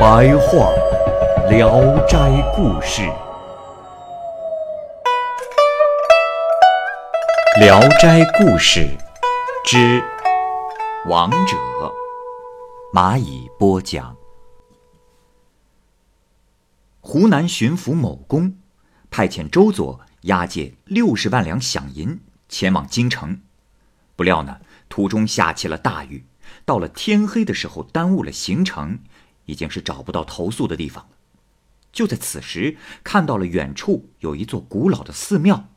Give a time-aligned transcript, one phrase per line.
[0.00, 0.72] 白话
[1.50, 2.16] 《聊斋
[2.56, 3.02] 故事》，
[7.60, 8.80] 《聊斋故事》
[9.62, 10.02] 之
[11.06, 11.54] 王者，
[12.94, 14.16] 蚂蚁播讲。
[17.02, 18.56] 湖南巡抚某公
[19.10, 23.42] 派遣周佐押解六十万两饷银前往京城，
[24.16, 26.24] 不料呢，途中下起了大雨，
[26.64, 29.00] 到了天黑的时候，耽误了行程，
[29.50, 31.16] 已经是找不到投宿的地方了。
[31.92, 35.68] 就在此时，看到了远处有一座古老的寺庙，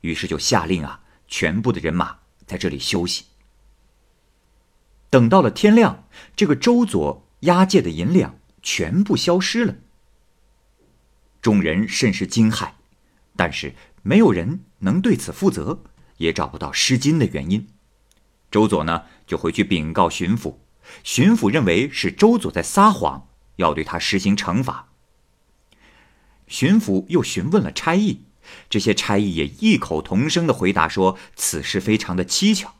[0.00, 3.26] 于是就下令啊，全部的人马在这里休息。
[5.08, 9.76] 等到了天亮，这个周佐押解的银两全部消失了。
[11.40, 12.72] 众人甚是惊骇，
[13.36, 15.84] 但是没有人能对此负责，
[16.16, 17.68] 也找不到失金的原因。
[18.50, 20.56] 周佐呢，就回去禀告巡抚，
[21.02, 24.88] 巡抚认为是周佐在撒谎，要对他实行惩罚。
[26.46, 28.24] 巡抚又询问了差役，
[28.68, 32.74] 这些差役也异口同声的回答说此事非常的蹊跷。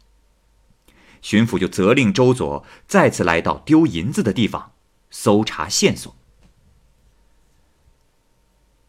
[1.22, 4.72] 巡抚就责令周佐再次来到丢银子的地方，
[5.10, 6.16] 搜查线索。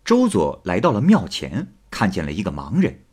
[0.04, 3.04] 周佐来到了庙前，看见了一个盲人。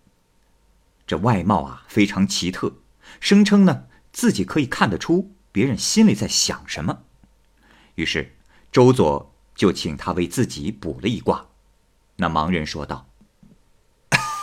[1.06, 2.76] 这外貌啊非常奇特，
[3.20, 7.04] 声称呢自己可以看得出别人心里在想什么。
[7.94, 8.36] 于是
[8.70, 11.46] 周佐就请他为自己卜了一卦。
[12.16, 13.08] 那盲人说道：“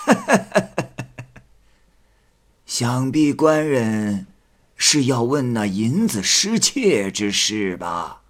[2.66, 4.28] 想必官人
[4.76, 8.22] 是要问那银子失窃之事吧？”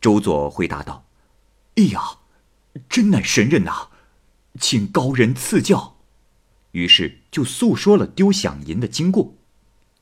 [0.00, 1.06] 周佐回答道
[1.76, 2.18] ：“哎呀！”
[2.88, 3.90] 真乃神人呐，
[4.58, 5.96] 请高人赐教。
[6.72, 9.34] 于是就诉说了丢响银的经过。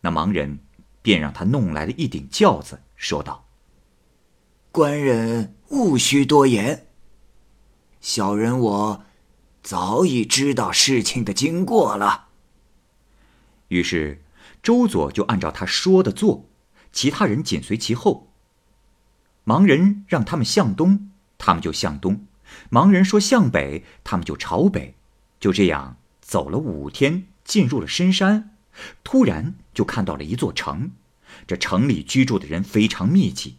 [0.01, 0.61] 那盲人
[1.03, 3.47] 便让他弄来了一顶轿子，说道
[4.73, 6.87] ：“官人勿需多言，
[8.01, 9.05] 小人我
[9.63, 12.29] 早已知道事情的经过了。”
[13.69, 14.23] 于是
[14.63, 16.49] 周佐就按照他说的做，
[16.93, 18.33] 其他人紧随其后。
[19.45, 22.27] 盲人让他们向东，他们就向东。
[22.71, 24.95] 盲人说向北，他们就朝北，
[25.41, 28.52] 就这样走了五天，进入了深山，
[29.05, 30.93] 突然就看到了一座城，
[31.47, 33.56] 这城里居住的人非常密集。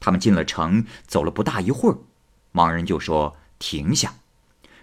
[0.00, 1.98] 他们进了城，走了不大一会儿，
[2.52, 4.16] 盲人就说停下，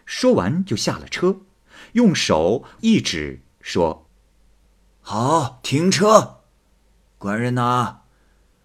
[0.05, 1.37] 说完就下了车，
[1.93, 4.07] 用手一指说
[5.01, 6.39] ：“好，停车。”
[7.17, 7.99] 官人呐，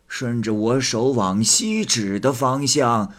[0.08, 3.12] 顺着我手往西指的方向。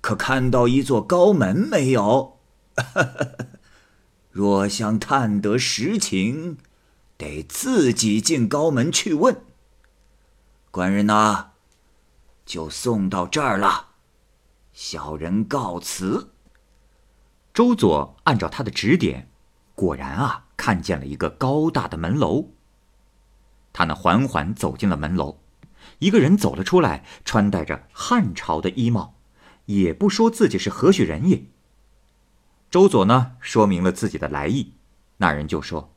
[0.00, 2.38] 可看到一座高门没有？
[4.32, 6.56] 若想探得实情，
[7.20, 9.44] 得自己进高门去问。
[10.70, 11.50] 官人呐，
[12.46, 13.88] 就送到这儿了。
[14.72, 16.32] 小人告辞。
[17.52, 19.30] 周佐按照他的指点，
[19.74, 22.52] 果然啊，看见了一个高大的门楼。
[23.74, 25.40] 他呢，缓缓走进了门楼，
[25.98, 29.16] 一个人走了出来，穿戴着汉朝的衣帽。
[29.66, 31.44] 也不说自己是何许人也。
[32.70, 34.72] 周佐呢，说明了自己的来意，
[35.18, 35.92] 那人就说：“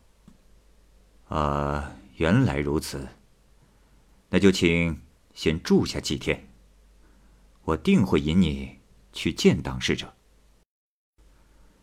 [1.34, 3.08] 啊，原来如此，
[4.30, 5.02] 那就请
[5.34, 6.48] 先住下几天，
[7.64, 8.78] 我定会引你
[9.12, 10.14] 去见当事者。”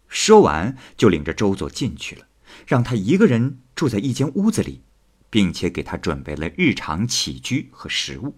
[0.07, 2.27] 说完，就领着周佐进去了，
[2.67, 4.83] 让他一个人住在一间屋子里，
[5.29, 8.37] 并且给他准备了日常起居和食物。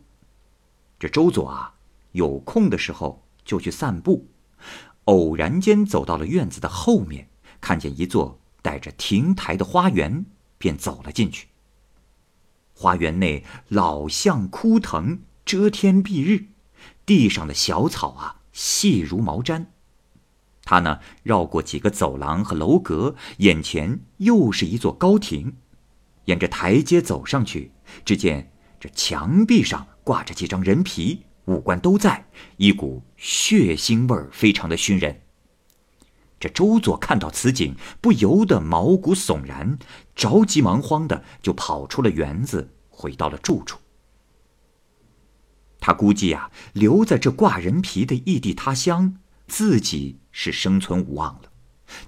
[0.99, 1.75] 这周佐啊，
[2.13, 3.23] 有空的时候。
[3.45, 4.29] 就去散步，
[5.07, 7.29] 偶然间走到了院子的后面，
[7.61, 10.25] 看见一座带着亭台的花园，
[10.63, 11.49] 便走了进去。
[12.73, 16.47] 花园内老橡枯藤遮天蔽日，
[17.05, 19.67] 地上的小草啊细如毛毡。
[20.63, 25.57] 他呢绕过几个走廊和楼阁，眼前又是一座高亭，
[26.27, 27.73] 沿着台阶走上去，
[28.05, 31.25] 只见这墙壁上挂着几张人皮。
[31.47, 32.25] 五官都在，
[32.57, 35.23] 一股血腥味儿非常的熏人。
[36.43, 39.79] 这周佐看到此景，不由得毛骨悚然，
[40.17, 43.79] 着急忙慌的就跑出了园子，回到了住处。
[45.79, 51.53] 他估计呀，留在这挂人皮的异地他乡，自己是生存无望了。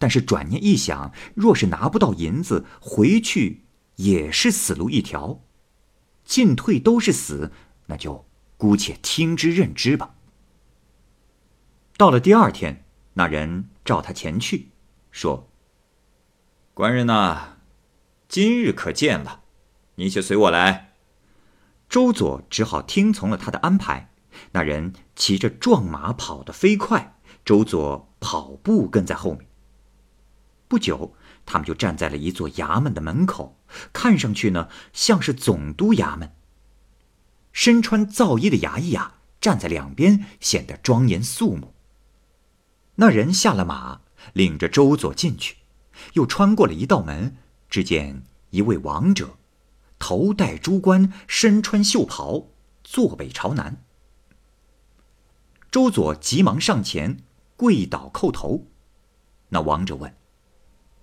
[0.01, 5.45] 但是转念一想，若是拿不到银子，回去也是死路一条，
[6.25, 7.53] 进退都是死，
[7.87, 8.27] 那就
[8.57, 10.17] 姑且听之任之吧。
[11.97, 14.71] 到了第二天，那人召他前去，
[15.11, 15.51] 说
[16.73, 17.59] ：“官人呐，
[18.29, 19.43] 今日可见了，
[19.97, 20.93] 你且随我来。”
[21.89, 24.11] 周佐只好听从了他的安排。
[24.53, 29.47] 那人骑着壮马跑得飞快，周佐跑步跟在后面。
[30.67, 31.15] 不久，
[31.47, 33.61] 他们就站在了一座衙门的门口，
[33.93, 36.33] 看上去呢像是总督衙门。
[37.53, 41.74] 身穿皂衣的衙役啊，站在两边，显得庄严肃穆。
[42.97, 44.01] 那人下了马，
[44.33, 45.57] 领着周佐进去，
[46.15, 47.37] 又穿过了一道门，
[47.69, 49.37] 只见一位王者。
[49.99, 52.49] 头戴珠冠，身穿绣袍，
[52.83, 53.83] 坐北朝南。
[55.71, 57.25] 周佐急忙上前，
[57.57, 58.67] 跪倒叩头。
[59.49, 60.15] 那王者问：“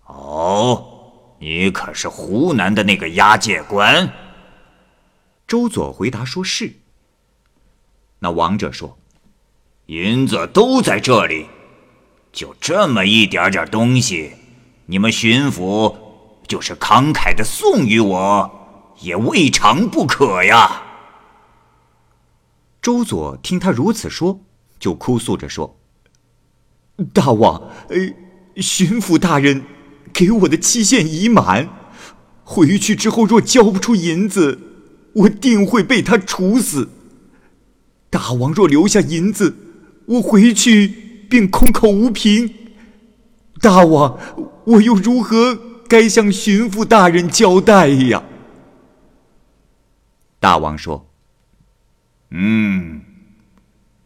[0.05, 4.13] 哦，你可是湖南的那个押解官？”
[5.47, 6.75] 周佐回答说是。
[8.19, 8.97] 那王者说
[9.87, 11.49] ：“银子都在这里，
[12.31, 14.33] 就这么一点点东西，
[14.85, 15.95] 你们巡抚
[16.47, 18.57] 就是慷慨的送与我。”
[19.01, 20.83] 也未尝不可呀。
[22.83, 24.39] 周佐听他如此说，
[24.79, 25.79] 就哭诉着说
[27.11, 27.97] ：“大王，呃，
[28.61, 29.63] 巡抚大人
[30.13, 31.67] 给我的期限已满，
[32.43, 34.59] 回去之后若交不出银子，
[35.15, 36.89] 我定会被他处死。
[38.11, 39.55] 大王若留下银子，
[40.05, 42.53] 我回去便空口无凭。
[43.61, 44.19] 大王，
[44.65, 45.57] 我又如何
[45.87, 48.21] 该向巡抚大人交代呀？”
[50.41, 51.07] 大王说
[52.31, 53.01] ：“嗯，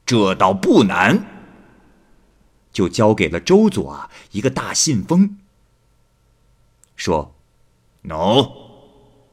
[0.06, 1.25] 这倒不难。”
[2.72, 5.38] 就交给了周佐啊一个大信封，
[6.95, 7.33] 说
[8.06, 8.51] ：“喏，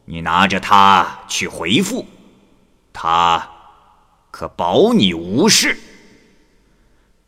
[0.07, 2.07] 你拿着它去回复，
[2.93, 3.51] 他
[4.31, 5.77] 可保你无事。”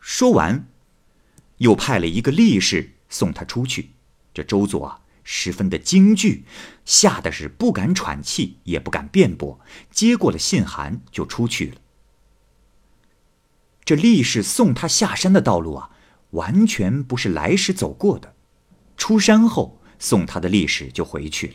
[0.06, 0.68] 说完，
[1.56, 3.92] 又派了一个力士送他出去。
[4.34, 5.00] 这周佐啊。
[5.26, 6.44] 十分的惊惧，
[6.84, 9.58] 吓得是不敢喘气，也不敢辩驳，
[9.90, 11.80] 接过了信函就出去了。
[13.86, 15.90] 这力士送他下山的道路啊，
[16.32, 18.34] 完全不是来时走过的。
[18.98, 21.54] 出山后，送他的力士就回去了。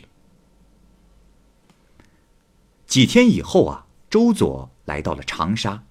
[2.88, 5.84] 几天以后啊，周佐来到了长沙，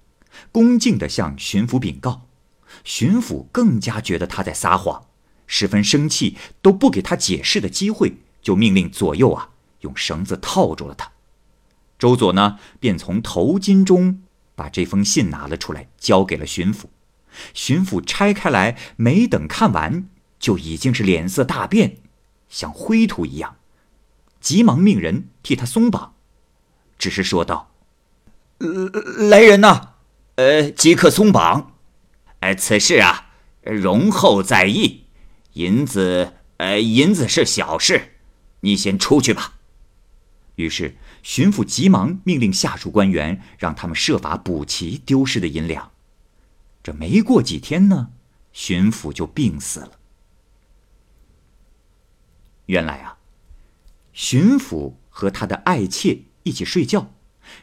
[0.52, 2.28] 恭敬的向巡抚禀告，
[2.84, 5.06] 巡抚更加觉得他在撒谎。
[5.46, 9.50] 十分生气，都不给他解释的机会，就命令左右啊
[9.80, 11.10] 用绳子套住了他。
[11.98, 14.22] 周佐呢，便从头巾中
[14.54, 16.84] 把这封信拿了出来，交给了巡抚。
[17.52, 20.08] 巡抚拆开来，没等看完，
[20.38, 21.96] 就已经是脸色大变，
[22.48, 23.56] 像灰土一样，
[24.40, 26.14] 急忙命人替他松绑，
[26.96, 27.72] 只是说道
[29.28, 29.94] ：“来人呐，
[30.36, 31.69] 呃，即刻松绑。
[32.40, 33.30] 哎，此事啊，
[33.62, 35.04] 容后再议。”
[35.54, 38.12] 银子，呃，银子是小事，
[38.60, 39.58] 你先出去吧。
[40.54, 45.90] 于是巡抚急忙命令下属官员，让他们设法补齐丢失的银两。
[46.82, 48.10] 这没过几天呢，
[48.52, 49.92] 巡抚就病死了。
[52.66, 53.18] 原来啊，
[54.12, 57.12] 巡抚和他的爱妾一起睡觉，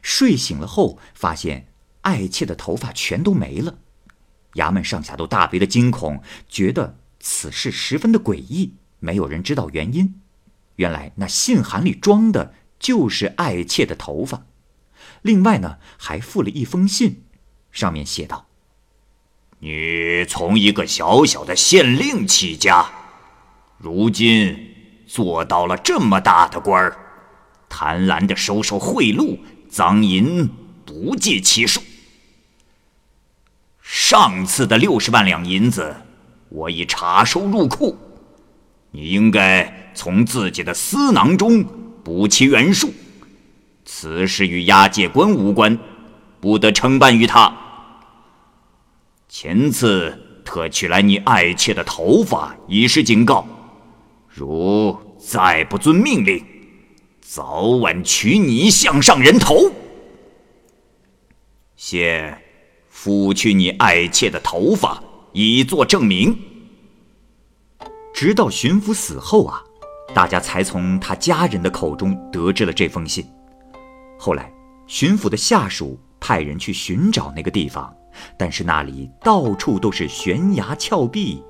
[0.02, 1.68] 睡醒了后发现
[2.02, 3.80] 爱妾的头发全都没了，
[4.58, 7.00] 衙门上下都大为的惊恐，觉得。
[7.20, 10.22] 此事十分的诡异，没有人知道原因。
[10.76, 14.46] 原来那信函里装的就是爱妾的头发。
[15.24, 17.24] 另外呢，还附了一封信，
[17.72, 18.48] 上面写道
[19.60, 22.86] ：“你从一个小小的县令起家，
[23.80, 24.56] 如今
[25.08, 26.98] 做到了这么大的官儿，
[27.68, 30.48] 贪婪的收受贿赂，赃银
[30.86, 31.82] 不计其数。
[33.90, 35.96] 上次的六十万两银子。”
[36.50, 37.98] 我已查收入库，
[38.92, 41.62] 你应该从自己的私囊中
[42.06, 42.94] 补齐原数。
[43.84, 45.78] 此事与押解官无关，
[46.40, 47.54] 不得承办于他。
[49.28, 53.46] 前次特取来你爱妾的头发，以示警告。
[54.30, 56.46] 如再不遵命令，
[57.20, 59.70] 早晚取你项上人头。
[61.76, 62.42] 现
[63.00, 65.00] 拂去你爱妾的头发。
[65.32, 66.36] 以作证明。
[68.12, 69.62] 直到巡抚死后啊，
[70.16, 73.24] 大家才从他家人的口中得知了这封信。
[74.18, 74.52] 后来，
[74.88, 77.96] 巡抚的下属派人去寻找那个地方，
[78.36, 81.44] 但是那里到处都是悬崖峭壁，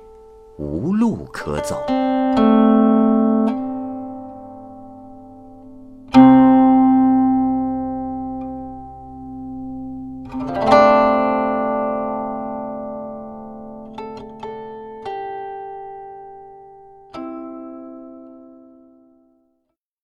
[0.58, 1.82] 无路可走。